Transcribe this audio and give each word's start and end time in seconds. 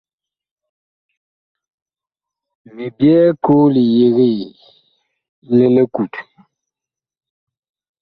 Mi 2.73 2.85
byɛɛ 2.97 3.25
koo 3.43 3.65
li 3.73 3.83
yegee 3.97 4.41
li 5.51 5.63
likut. 5.75 6.13